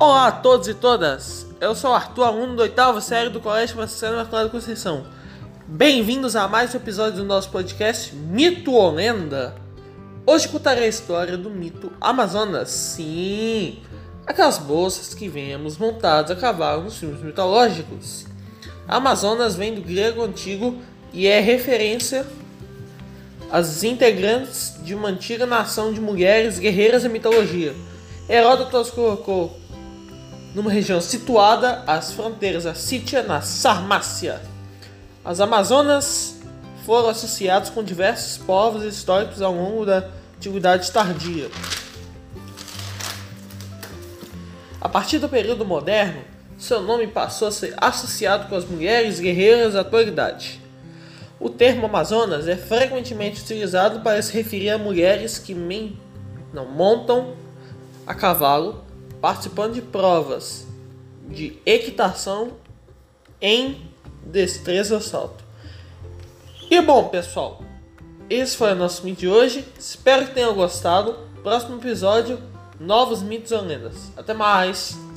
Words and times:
Olá 0.00 0.28
a 0.28 0.32
todos 0.32 0.68
e 0.68 0.74
todas, 0.74 1.44
eu 1.60 1.74
sou 1.74 1.92
Arthur, 1.92 2.22
aluno 2.22 2.54
do 2.54 2.62
oitavo 2.62 3.00
série 3.00 3.30
do 3.30 3.40
Colégio 3.40 3.74
Franciscano 3.74 4.14
Imaculado 4.14 4.48
Conceição. 4.48 5.04
Bem-vindos 5.66 6.36
a 6.36 6.46
mais 6.46 6.72
um 6.72 6.76
episódio 6.76 7.16
do 7.16 7.24
nosso 7.24 7.50
podcast 7.50 8.14
Mito 8.14 8.70
ou 8.74 8.92
Lenda. 8.92 9.56
Hoje 10.24 10.46
contarei 10.46 10.84
a 10.84 10.88
história 10.88 11.36
do 11.36 11.50
mito 11.50 11.92
Amazonas. 12.00 12.70
Sim, 12.70 13.80
aquelas 14.24 14.56
bolsas 14.58 15.14
que 15.14 15.28
vemos 15.28 15.76
montadas 15.76 16.30
a 16.30 16.36
cavalo 16.36 16.84
nos 16.84 16.96
filmes 16.96 17.20
mitológicos. 17.20 18.24
Amazonas 18.86 19.56
vem 19.56 19.74
do 19.74 19.80
grego 19.80 20.22
antigo 20.22 20.80
e 21.12 21.26
é 21.26 21.40
referência 21.40 22.24
às 23.50 23.82
integrantes 23.82 24.76
de 24.80 24.94
uma 24.94 25.08
antiga 25.08 25.44
nação 25.44 25.92
de 25.92 26.00
mulheres 26.00 26.56
guerreiras 26.60 27.02
da 27.02 27.08
mitologia. 27.08 27.74
Heródoto 28.28 28.76
as 28.76 28.90
colocou 28.90 29.58
numa 30.58 30.72
região 30.72 31.00
situada 31.00 31.84
às 31.86 32.12
fronteiras 32.12 32.64
da 32.64 32.74
Sítia, 32.74 33.22
na 33.22 33.40
Sarmácia. 33.40 34.40
As 35.24 35.38
Amazonas 35.40 36.40
foram 36.84 37.10
associadas 37.10 37.70
com 37.70 37.80
diversos 37.80 38.38
povos 38.38 38.82
históricos 38.82 39.40
ao 39.40 39.54
longo 39.54 39.86
da 39.86 40.08
Antiguidade 40.36 40.90
Tardia. 40.90 41.48
A 44.80 44.88
partir 44.88 45.20
do 45.20 45.28
período 45.28 45.64
moderno, 45.64 46.22
seu 46.58 46.82
nome 46.82 47.06
passou 47.06 47.46
a 47.46 47.52
ser 47.52 47.74
associado 47.76 48.48
com 48.48 48.56
as 48.56 48.64
mulheres 48.64 49.20
guerreiras 49.20 49.74
da 49.74 49.82
atualidade. 49.82 50.60
O 51.38 51.48
termo 51.48 51.86
Amazonas 51.86 52.48
é 52.48 52.56
frequentemente 52.56 53.42
utilizado 53.42 54.00
para 54.00 54.20
se 54.20 54.32
referir 54.32 54.70
a 54.70 54.78
mulheres 54.78 55.38
que 55.38 55.54
não 56.52 56.66
montam 56.66 57.34
a 58.04 58.12
cavalo, 58.12 58.87
participando 59.20 59.74
de 59.74 59.82
provas 59.82 60.66
de 61.28 61.58
equitação 61.66 62.52
em 63.40 63.90
destreza 64.24 65.00
salto. 65.00 65.44
E 66.70 66.80
bom, 66.80 67.08
pessoal, 67.08 67.62
esse 68.28 68.56
foi 68.56 68.72
o 68.72 68.76
nosso 68.76 69.02
vídeo 69.02 69.18
de 69.18 69.28
hoje. 69.28 69.64
Espero 69.78 70.26
que 70.26 70.34
tenham 70.34 70.54
gostado. 70.54 71.16
Próximo 71.42 71.76
episódio, 71.76 72.38
novos 72.78 73.22
mitos 73.22 73.52
e 73.52 73.56
lendas. 73.56 74.12
Até 74.16 74.34
mais! 74.34 75.07